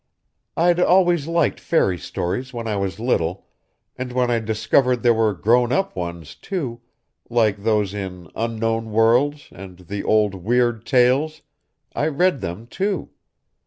[0.57, 3.45] I'd always liked fairy stories when I was little
[3.95, 6.81] and when I discovered there were grown up ones, too,
[7.29, 11.43] like those in Unknown Worlds and the old Weird Tales,
[11.93, 13.11] I read them, too.